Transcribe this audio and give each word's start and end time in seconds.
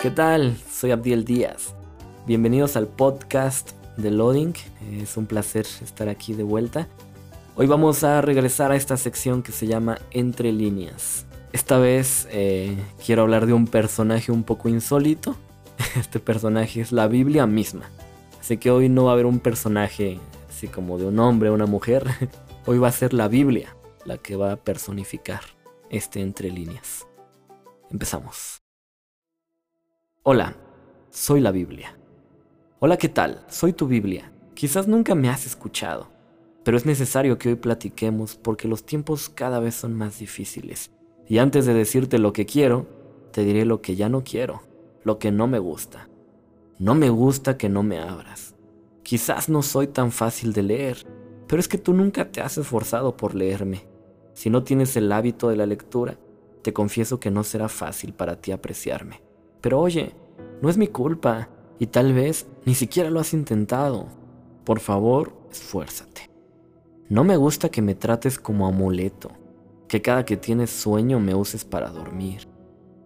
¿Qué 0.00 0.12
tal? 0.12 0.56
Soy 0.70 0.92
Abdiel 0.92 1.24
Díaz. 1.24 1.74
Bienvenidos 2.24 2.76
al 2.76 2.86
podcast 2.86 3.72
de 3.96 4.12
Loading. 4.12 4.54
Es 4.92 5.16
un 5.16 5.26
placer 5.26 5.66
estar 5.82 6.08
aquí 6.08 6.34
de 6.34 6.44
vuelta. 6.44 6.86
Hoy 7.56 7.66
vamos 7.66 8.04
a 8.04 8.20
regresar 8.20 8.70
a 8.70 8.76
esta 8.76 8.96
sección 8.96 9.42
que 9.42 9.50
se 9.50 9.66
llama 9.66 9.98
Entre 10.12 10.52
líneas. 10.52 11.26
Esta 11.52 11.78
vez 11.78 12.28
eh, 12.30 12.76
quiero 13.04 13.22
hablar 13.22 13.46
de 13.46 13.54
un 13.54 13.66
personaje 13.66 14.30
un 14.30 14.44
poco 14.44 14.68
insólito. 14.68 15.34
Este 15.96 16.20
personaje 16.20 16.80
es 16.80 16.92
la 16.92 17.08
Biblia 17.08 17.48
misma. 17.48 17.90
Así 18.40 18.56
que 18.56 18.70
hoy 18.70 18.88
no 18.88 19.06
va 19.06 19.10
a 19.10 19.14
haber 19.14 19.26
un 19.26 19.40
personaje 19.40 20.20
así 20.48 20.68
como 20.68 20.98
de 20.98 21.06
un 21.06 21.18
hombre 21.18 21.50
o 21.50 21.54
una 21.54 21.66
mujer. 21.66 22.04
Hoy 22.66 22.78
va 22.78 22.86
a 22.86 22.92
ser 22.92 23.14
la 23.14 23.26
Biblia 23.26 23.74
la 24.04 24.16
que 24.16 24.36
va 24.36 24.52
a 24.52 24.56
personificar 24.56 25.40
este 25.90 26.20
entre 26.20 26.50
líneas. 26.50 27.04
Empezamos. 27.90 28.62
Hola, 30.30 30.54
soy 31.08 31.40
la 31.40 31.52
Biblia. 31.52 31.96
Hola, 32.80 32.98
¿qué 32.98 33.08
tal? 33.08 33.46
Soy 33.48 33.72
tu 33.72 33.86
Biblia. 33.86 34.30
Quizás 34.52 34.86
nunca 34.86 35.14
me 35.14 35.30
has 35.30 35.46
escuchado, 35.46 36.08
pero 36.64 36.76
es 36.76 36.84
necesario 36.84 37.38
que 37.38 37.48
hoy 37.48 37.54
platiquemos 37.54 38.36
porque 38.36 38.68
los 38.68 38.84
tiempos 38.84 39.30
cada 39.30 39.58
vez 39.58 39.74
son 39.74 39.94
más 39.94 40.18
difíciles. 40.18 40.90
Y 41.26 41.38
antes 41.38 41.64
de 41.64 41.72
decirte 41.72 42.18
lo 42.18 42.34
que 42.34 42.44
quiero, 42.44 42.86
te 43.32 43.42
diré 43.42 43.64
lo 43.64 43.80
que 43.80 43.96
ya 43.96 44.10
no 44.10 44.22
quiero, 44.22 44.60
lo 45.02 45.18
que 45.18 45.32
no 45.32 45.46
me 45.46 45.60
gusta. 45.60 46.10
No 46.78 46.94
me 46.94 47.08
gusta 47.08 47.56
que 47.56 47.70
no 47.70 47.82
me 47.82 47.98
abras. 47.98 48.54
Quizás 49.02 49.48
no 49.48 49.62
soy 49.62 49.86
tan 49.86 50.12
fácil 50.12 50.52
de 50.52 50.62
leer, 50.62 51.06
pero 51.46 51.58
es 51.58 51.68
que 51.68 51.78
tú 51.78 51.94
nunca 51.94 52.30
te 52.30 52.42
has 52.42 52.58
esforzado 52.58 53.16
por 53.16 53.34
leerme. 53.34 53.88
Si 54.34 54.50
no 54.50 54.62
tienes 54.62 54.94
el 54.98 55.10
hábito 55.10 55.48
de 55.48 55.56
la 55.56 55.64
lectura, 55.64 56.18
te 56.60 56.74
confieso 56.74 57.18
que 57.18 57.30
no 57.30 57.44
será 57.44 57.70
fácil 57.70 58.12
para 58.12 58.38
ti 58.42 58.52
apreciarme. 58.52 59.26
Pero 59.60 59.80
oye, 59.80 60.14
no 60.62 60.68
es 60.68 60.76
mi 60.76 60.88
culpa 60.88 61.48
y 61.78 61.86
tal 61.86 62.12
vez 62.12 62.46
ni 62.64 62.74
siquiera 62.74 63.10
lo 63.10 63.20
has 63.20 63.32
intentado. 63.32 64.06
Por 64.64 64.80
favor, 64.80 65.32
esfuérzate. 65.50 66.30
No 67.08 67.24
me 67.24 67.36
gusta 67.36 67.70
que 67.70 67.82
me 67.82 67.94
trates 67.94 68.38
como 68.38 68.66
amuleto, 68.66 69.30
que 69.88 70.02
cada 70.02 70.24
que 70.24 70.36
tienes 70.36 70.70
sueño 70.70 71.20
me 71.20 71.34
uses 71.34 71.64
para 71.64 71.90
dormir, 71.90 72.48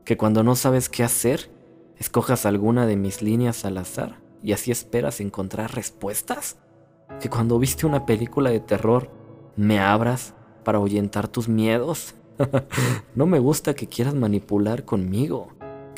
que 0.04 0.16
cuando 0.16 0.42
no 0.42 0.56
sabes 0.56 0.88
qué 0.88 1.04
hacer, 1.04 1.50
escojas 1.98 2.44
alguna 2.46 2.86
de 2.86 2.96
mis 2.96 3.22
líneas 3.22 3.64
al 3.64 3.78
azar 3.78 4.20
y 4.42 4.52
así 4.52 4.72
esperas 4.72 5.20
encontrar 5.20 5.74
respuestas, 5.74 6.56
que 7.20 7.30
cuando 7.30 7.58
viste 7.60 7.86
una 7.86 8.04
película 8.04 8.50
de 8.50 8.60
terror 8.60 9.10
me 9.54 9.78
abras 9.78 10.34
para 10.64 10.78
ahuyentar 10.78 11.28
tus 11.28 11.48
miedos. 11.48 12.14
no 13.14 13.26
me 13.26 13.38
gusta 13.38 13.74
que 13.74 13.86
quieras 13.86 14.14
manipular 14.14 14.84
conmigo 14.84 15.52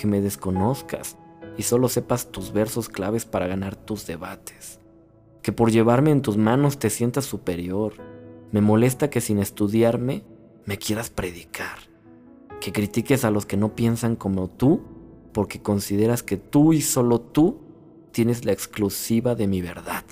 que 0.05 0.11
me 0.11 0.21
desconozcas 0.21 1.17
y 1.57 1.63
solo 1.63 1.89
sepas 1.89 2.31
tus 2.31 2.53
versos 2.53 2.91
claves 2.91 3.25
para 3.25 3.47
ganar 3.47 3.75
tus 3.75 4.07
debates. 4.07 4.79
Que 5.41 5.51
por 5.51 5.71
llevarme 5.71 6.11
en 6.11 6.21
tus 6.21 6.37
manos 6.37 6.79
te 6.79 6.91
sientas 6.91 7.25
superior. 7.25 7.95
Me 8.53 8.61
molesta 8.61 9.09
que 9.09 9.23
sin 9.23 9.39
estudiarme 9.39 10.23
me 10.67 10.77
quieras 10.77 11.09
predicar. 11.09 11.79
Que 12.61 12.71
critiques 12.71 13.25
a 13.25 13.31
los 13.31 13.47
que 13.47 13.57
no 13.57 13.75
piensan 13.75 14.15
como 14.15 14.49
tú 14.49 14.83
porque 15.33 15.63
consideras 15.63 16.23
que 16.23 16.37
tú 16.37 16.75
y 16.75 16.83
solo 16.83 17.19
tú 17.19 17.63
tienes 18.13 18.45
la 18.45 18.53
exclusiva 18.53 19.35
de 19.35 19.47
mi 19.47 19.63
verdad. 19.63 20.05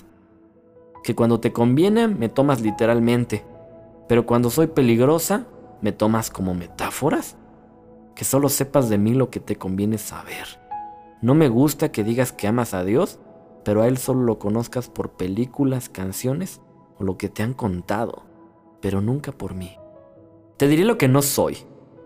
Que 1.03 1.13
cuando 1.13 1.39
te 1.39 1.53
conviene 1.53 2.07
me 2.07 2.29
tomas 2.29 2.61
literalmente, 2.61 3.45
pero 4.07 4.25
cuando 4.25 4.49
soy 4.49 4.65
peligrosa 4.65 5.45
me 5.81 5.91
tomas 5.91 6.31
como 6.31 6.55
metáforas 6.55 7.37
que 8.15 8.25
solo 8.25 8.49
sepas 8.49 8.89
de 8.89 8.97
mí 8.97 9.13
lo 9.13 9.29
que 9.29 9.39
te 9.39 9.55
conviene 9.55 9.97
saber. 9.97 10.59
No 11.21 11.35
me 11.35 11.49
gusta 11.49 11.91
que 11.91 12.03
digas 12.03 12.31
que 12.33 12.47
amas 12.47 12.73
a 12.73 12.83
Dios, 12.83 13.19
pero 13.63 13.81
a 13.81 13.87
Él 13.87 13.97
solo 13.97 14.23
lo 14.23 14.39
conozcas 14.39 14.89
por 14.89 15.11
películas, 15.11 15.89
canciones 15.89 16.61
o 16.97 17.03
lo 17.03 17.17
que 17.17 17.29
te 17.29 17.43
han 17.43 17.53
contado, 17.53 18.23
pero 18.81 19.01
nunca 19.01 19.31
por 19.31 19.55
mí. 19.55 19.77
Te 20.57 20.67
diré 20.67 20.83
lo 20.83 20.97
que 20.97 21.07
no 21.07 21.21
soy. 21.21 21.57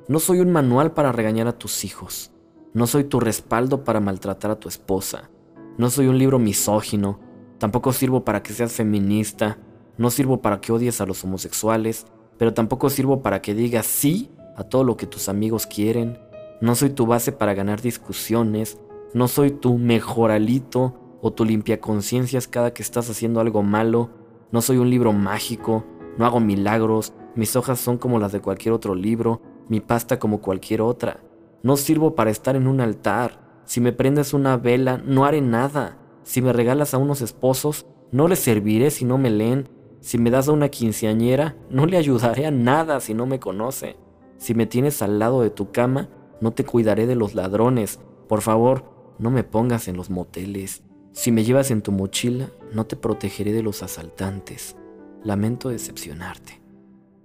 No 0.08 0.20
soy 0.20 0.40
un 0.40 0.52
manual 0.52 0.94
para 0.94 1.12
regañar 1.12 1.48
a 1.48 1.58
tus 1.58 1.84
hijos. 1.84 2.32
No 2.74 2.88
soy 2.88 3.04
tu 3.06 3.20
respaldo 3.20 3.84
para 3.84 4.00
maltratar 4.00 4.52
a 4.52 4.60
tu 4.60 4.70
esposa. 4.70 5.30
No 5.78 5.90
soy 5.90 6.08
un 6.08 6.18
libro 6.18 6.40
misógino. 6.40 7.20
Tampoco 7.58 7.92
sirvo 7.92 8.24
para 8.24 8.44
que 8.44 8.54
seas 8.54 8.74
feminista. 8.74 9.58
No 9.98 10.10
sirvo 10.12 10.42
para 10.42 10.62
que 10.62 10.72
odies 10.72 11.02
a 11.02 11.06
los 11.06 11.24
homosexuales. 11.24 12.06
Pero 12.38 12.54
tampoco 12.54 12.90
sirvo 12.90 13.22
para 13.22 13.42
que 13.42 13.54
digas 13.54 13.86
sí 13.86 14.32
a 14.58 14.64
todo 14.64 14.84
lo 14.84 14.98
que 14.98 15.06
tus 15.06 15.30
amigos 15.30 15.68
quieren. 15.68 16.20
No 16.60 16.76
soy 16.76 16.90
tu 16.90 17.06
base 17.06 17.32
para 17.32 17.54
ganar 17.54 17.82
discusiones. 17.82 18.80
No 19.14 19.28
soy 19.28 19.52
tu 19.52 19.78
mejoralito 19.78 20.96
o 21.22 21.32
tu 21.32 21.46
limpia 21.46 21.80
conciencias 21.80 22.48
cada 22.48 22.74
que 22.74 22.82
estás 22.82 23.10
haciendo 23.10 23.40
algo 23.40 23.64
malo. 23.64 24.10
No 24.52 24.62
soy 24.62 24.78
un 24.78 24.90
libro 24.90 25.14
mágico. 25.14 25.86
No 26.18 26.26
hago 26.26 26.40
milagros. 26.40 27.14
Mis 27.36 27.56
hojas 27.56 27.80
son 27.80 27.98
como 27.98 28.20
las 28.20 28.32
de 28.32 28.42
cualquier 28.42 28.74
otro 28.74 28.96
libro. 28.96 29.42
Mi 29.70 29.80
pasta 29.80 30.18
como 30.18 30.42
cualquier 30.42 30.82
otra. 30.82 31.22
No 31.62 31.78
sirvo 31.78 32.16
para 32.16 32.32
estar 32.32 32.56
en 32.56 32.68
un 32.68 32.82
altar. 32.82 33.62
Si 33.66 33.80
me 33.80 33.92
prendes 33.92 34.34
una 34.34 34.58
vela, 34.58 34.98
no 34.98 35.26
haré 35.26 35.42
nada. 35.42 35.98
Si 36.24 36.42
me 36.42 36.52
regalas 36.52 36.94
a 36.94 36.98
unos 36.98 37.22
esposos, 37.22 37.86
no 38.12 38.28
les 38.28 38.40
serviré 38.40 38.90
si 38.90 39.06
no 39.06 39.18
me 39.18 39.30
leen. 39.30 39.70
Si 40.00 40.18
me 40.18 40.32
das 40.32 40.48
a 40.48 40.54
una 40.54 40.70
quinceañera, 40.70 41.56
no 41.70 41.86
le 41.86 41.98
ayudaré 41.98 42.46
a 42.46 42.52
nada 42.52 43.00
si 43.00 43.14
no 43.14 43.26
me 43.26 43.40
conoce. 43.40 43.98
Si 44.38 44.54
me 44.54 44.66
tienes 44.66 45.02
al 45.02 45.20
lado 45.20 45.42
de 45.42 45.50
tu 45.50 45.72
cama, 45.72 46.10
no 46.42 46.52
te 46.52 46.64
cuidaré 46.64 47.08
de 47.08 47.16
los 47.16 47.34
ladrones. 47.36 48.00
Por 48.28 48.42
favor, 48.42 49.16
no 49.18 49.32
me 49.32 49.44
pongas 49.44 49.88
en 49.88 49.98
los 49.98 50.10
moteles. 50.10 50.84
Si 51.12 51.32
me 51.32 51.44
llevas 51.44 51.72
en 51.72 51.82
tu 51.82 51.92
mochila, 51.92 52.52
no 52.74 52.86
te 52.86 52.96
protegeré 52.96 53.52
de 53.52 53.64
los 53.64 53.82
asaltantes. 53.82 54.76
Lamento 55.24 55.70
decepcionarte. 55.70 56.62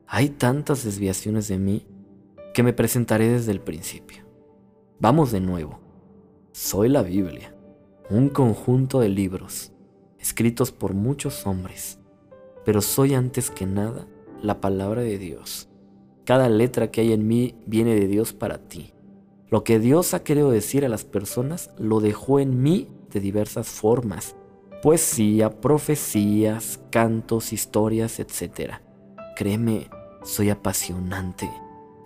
Hay 0.07 0.31
tantas 0.31 0.85
desviaciones 0.85 1.49
de 1.49 1.59
mí 1.59 1.87
que 2.55 2.63
me 2.63 2.73
presentaré 2.73 3.29
desde 3.29 3.53
el 3.53 3.61
principio. 3.61 4.25
Vamos 4.99 5.33
de 5.33 5.41
nuevo. 5.41 5.81
Soy 6.53 6.89
la 6.89 7.03
Biblia, 7.03 7.55
un 8.11 8.29
conjunto 8.29 9.01
de 9.01 9.09
libros, 9.09 9.73
escritos 10.19 10.71
por 10.71 10.93
muchos 10.93 11.47
hombres, 11.47 11.99
pero 12.65 12.83
soy 12.83 13.15
antes 13.15 13.51
que 13.51 13.65
nada 13.65 14.07
la 14.43 14.61
palabra 14.61 15.01
de 15.01 15.17
Dios 15.17 15.72
cada 16.25 16.49
letra 16.49 16.91
que 16.91 17.01
hay 17.01 17.13
en 17.13 17.27
mí 17.27 17.55
viene 17.67 17.95
de 17.95 18.07
Dios 18.07 18.33
para 18.33 18.59
ti. 18.59 18.93
Lo 19.49 19.65
que 19.65 19.79
Dios 19.79 20.15
ha 20.15 20.23
querido 20.23 20.51
decir 20.51 20.85
a 20.85 20.89
las 20.89 21.05
personas 21.05 21.71
lo 21.79 22.01
dejó 22.01 22.41
en 22.41 22.63
mí 22.63 22.89
de 23.11 23.21
diversas 23.21 23.69
formas. 23.69 24.37
Poesía, 24.83 25.61
profecías, 25.61 26.81
cantos, 26.91 27.53
historias, 27.53 28.19
etc. 28.19 28.75
Créeme, 29.37 29.89
soy 30.23 30.51
apasionante. 30.51 31.51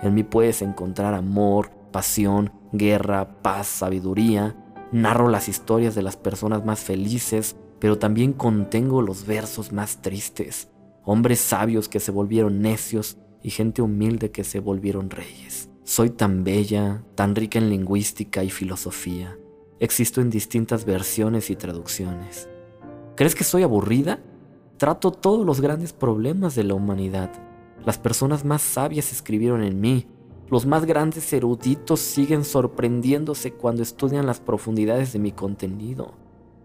En 0.00 0.15
mí 0.15 0.25
puedes 0.25 0.62
encontrar 0.62 1.15
amor, 1.15 1.71
pasión, 1.93 2.53
guerra, 2.72 3.43
paz, 3.43 3.66
sabiduría. 3.66 4.56
Narro 4.93 5.28
las 5.28 5.49
historias 5.49 5.94
de 5.94 6.03
las 6.03 6.16
personas 6.16 6.65
más 6.65 6.81
felices, 6.81 7.56
pero 7.78 7.99
también 7.99 8.32
contengo 8.32 9.03
los 9.03 9.26
versos 9.26 9.72
más 9.72 10.03
tristes. 10.03 10.69
Hombres 11.05 11.41
sabios 11.41 11.88
que 11.88 12.00
se 12.00 12.10
volvieron 12.10 12.60
necios 12.60 13.19
y 13.43 13.51
gente 13.51 13.83
humilde 13.83 14.31
que 14.31 14.45
se 14.45 14.61
volvieron 14.61 15.11
reyes. 15.11 15.71
Soy 15.85 16.11
tan 16.11 16.43
bella, 16.43 17.05
tan 17.15 17.35
rica 17.35 17.59
en 17.59 17.71
lingüística 17.71 18.43
y 18.43 18.51
filosofía. 18.51 19.39
Existo 19.79 20.21
en 20.21 20.31
distintas 20.31 20.85
versiones 20.85 21.49
y 21.51 21.57
traducciones. 21.57 22.49
¿Crees 23.15 23.35
que 23.35 23.45
soy 23.45 23.63
aburrida? 23.63 24.21
Trato 24.79 25.11
todos 25.11 25.47
los 25.47 25.61
grandes 25.61 25.93
problemas 25.93 26.55
de 26.55 26.65
la 26.65 26.75
humanidad. 26.75 27.31
Las 27.85 27.99
personas 27.99 28.45
más 28.45 28.63
sabias 28.63 29.13
escribieron 29.13 29.63
en 29.63 29.81
mí. 29.81 30.07
Los 30.51 30.67
más 30.67 30.85
grandes 30.85 31.33
eruditos 31.33 32.01
siguen 32.01 32.44
sorprendiéndose 32.44 33.53
cuando 33.53 33.82
estudian 33.82 34.27
las 34.27 34.41
profundidades 34.41 35.12
de 35.12 35.19
mi 35.19 35.32
contenido. 35.32 36.15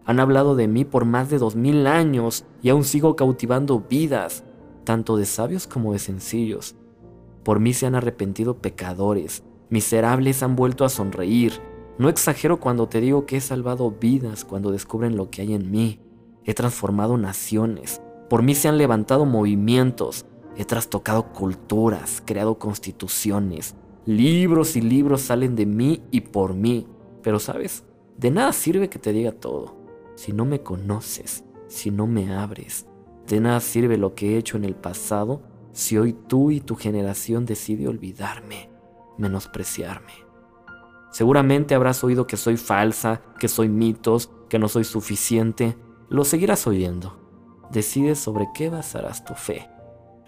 Han 0.06 0.20
hablado 0.20 0.56
de 0.56 0.68
mí 0.68 0.84
por 0.84 1.06
más 1.06 1.30
de 1.30 1.38
dos 1.38 1.56
mil 1.56 1.86
años 1.86 2.46
y 2.64 2.70
aún 2.70 2.84
sigo 2.84 3.16
cautivando 3.16 3.80
vidas 3.88 4.44
tanto 4.84 5.18
de 5.18 5.26
sabios 5.26 5.68
como 5.68 5.94
de 5.94 6.00
sencillos. 6.00 6.76
Por 7.44 7.60
mí 7.60 7.74
se 7.74 7.86
han 7.86 7.96
arrepentido 7.96 8.58
pecadores, 8.58 9.44
miserables 9.70 10.44
han 10.44 10.56
vuelto 10.56 10.86
a 10.86 10.90
sonreír. 10.90 11.54
No 11.98 12.10
exagero 12.10 12.60
cuando 12.60 12.88
te 12.88 13.02
digo 13.02 13.26
que 13.26 13.38
he 13.38 13.42
salvado 13.42 13.92
vidas 13.92 14.46
cuando 14.46 14.72
descubren 14.72 15.16
lo 15.16 15.30
que 15.30 15.42
hay 15.42 15.54
en 15.54 15.72
mí. 15.72 16.00
He 16.46 16.54
transformado 16.54 17.18
naciones. 17.18 18.02
Por 18.30 18.44
mí 18.44 18.56
se 18.56 18.68
han 18.68 18.78
levantado 18.78 19.26
movimientos. 19.26 20.26
He 20.56 20.66
trastocado 20.66 21.32
culturas, 21.32 22.22
creado 22.26 22.58
constituciones. 22.58 23.76
Libros 24.06 24.76
y 24.76 24.82
libros 24.82 25.22
salen 25.22 25.56
de 25.56 25.66
mí 25.66 26.02
y 26.12 26.22
por 26.22 26.54
mí. 26.54 26.88
Pero 27.22 27.40
sabes, 27.40 27.84
de 28.18 28.32
nada 28.32 28.54
sirve 28.54 28.90
que 28.90 29.00
te 29.00 29.14
diga 29.14 29.32
todo. 29.32 29.76
Si 30.16 30.34
no 30.34 30.46
me 30.46 30.62
conoces, 30.62 31.44
si 31.68 31.92
no 31.92 32.08
me 32.08 32.34
abres, 32.34 32.86
de 33.32 33.40
nada 33.42 33.60
sirve 33.62 33.98
lo 33.98 34.14
que 34.14 34.34
he 34.34 34.38
hecho 34.38 34.58
en 34.58 34.66
el 34.66 34.76
pasado 34.76 35.42
si 35.72 35.98
hoy 35.98 36.14
tú 36.14 36.52
y 36.52 36.60
tu 36.60 36.76
generación 36.76 37.46
decide 37.46 37.88
olvidarme, 37.88 38.70
menospreciarme. 39.18 40.12
Seguramente 41.12 41.74
habrás 41.74 42.04
oído 42.04 42.28
que 42.28 42.38
soy 42.38 42.58
falsa, 42.58 43.22
que 43.40 43.48
soy 43.48 43.70
mitos, 43.70 44.32
que 44.50 44.60
no 44.60 44.68
soy 44.68 44.84
suficiente. 44.84 45.78
Lo 46.10 46.26
seguirás 46.26 46.68
oyendo. 46.68 47.18
Decides 47.72 48.20
sobre 48.20 48.50
qué 48.54 48.70
basarás 48.70 49.24
tu 49.24 49.34
fe. 49.34 49.70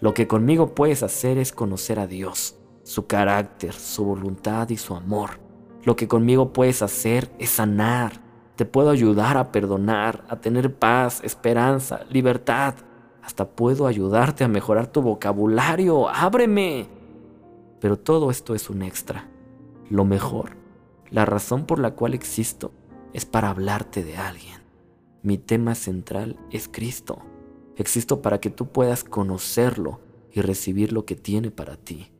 Lo 0.00 0.14
que 0.14 0.26
conmigo 0.26 0.74
puedes 0.74 1.02
hacer 1.02 1.36
es 1.38 1.52
conocer 1.52 1.98
a 1.98 2.06
Dios, 2.06 2.58
su 2.84 3.06
carácter, 3.06 3.74
su 3.74 4.04
voluntad 4.04 4.68
y 4.70 4.78
su 4.78 4.94
amor. 4.94 5.40
Lo 5.84 5.94
que 5.94 6.08
conmigo 6.08 6.54
puedes 6.54 6.80
hacer 6.80 7.30
es 7.38 7.50
sanar. 7.50 8.22
Te 8.56 8.64
puedo 8.64 8.90
ayudar 8.90 9.36
a 9.36 9.52
perdonar, 9.52 10.24
a 10.28 10.40
tener 10.40 10.74
paz, 10.74 11.20
esperanza, 11.22 12.00
libertad. 12.10 12.74
Hasta 13.24 13.48
puedo 13.48 13.86
ayudarte 13.86 14.44
a 14.44 14.48
mejorar 14.48 14.86
tu 14.86 15.00
vocabulario. 15.00 16.10
Ábreme. 16.10 16.86
Pero 17.80 17.98
todo 17.98 18.30
esto 18.30 18.54
es 18.54 18.68
un 18.68 18.82
extra. 18.82 19.30
Lo 19.88 20.04
mejor, 20.04 20.56
la 21.10 21.24
razón 21.24 21.64
por 21.64 21.78
la 21.78 21.92
cual 21.94 22.12
existo, 22.12 22.72
es 23.14 23.24
para 23.24 23.48
hablarte 23.48 24.04
de 24.04 24.18
alguien. 24.18 24.60
Mi 25.22 25.38
tema 25.38 25.74
central 25.74 26.38
es 26.50 26.68
Cristo. 26.68 27.18
Existo 27.76 28.20
para 28.20 28.40
que 28.40 28.50
tú 28.50 28.66
puedas 28.66 29.04
conocerlo 29.04 30.00
y 30.30 30.42
recibir 30.42 30.92
lo 30.92 31.06
que 31.06 31.16
tiene 31.16 31.50
para 31.50 31.76
ti. 31.76 32.12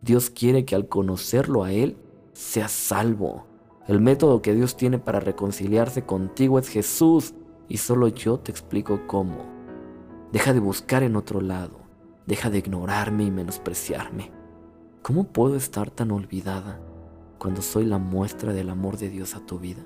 Dios 0.00 0.30
quiere 0.30 0.64
que 0.64 0.76
al 0.76 0.88
conocerlo 0.88 1.64
a 1.64 1.72
Él, 1.72 1.96
seas 2.34 2.70
salvo. 2.70 3.46
El 3.88 4.00
método 4.00 4.42
que 4.42 4.54
Dios 4.54 4.76
tiene 4.76 5.00
para 5.00 5.18
reconciliarse 5.18 6.04
contigo 6.04 6.60
es 6.60 6.68
Jesús 6.68 7.34
y 7.68 7.78
solo 7.78 8.06
yo 8.06 8.38
te 8.38 8.52
explico 8.52 9.00
cómo. 9.08 9.61
Deja 10.32 10.54
de 10.54 10.60
buscar 10.60 11.02
en 11.02 11.16
otro 11.16 11.42
lado. 11.42 11.80
Deja 12.26 12.48
de 12.48 12.58
ignorarme 12.58 13.24
y 13.24 13.30
menospreciarme. 13.30 14.30
¿Cómo 15.02 15.24
puedo 15.24 15.56
estar 15.56 15.90
tan 15.90 16.10
olvidada 16.10 16.80
cuando 17.38 17.60
soy 17.60 17.84
la 17.84 17.98
muestra 17.98 18.54
del 18.54 18.70
amor 18.70 18.96
de 18.96 19.10
Dios 19.10 19.34
a 19.34 19.44
tu 19.44 19.58
vida? 19.58 19.82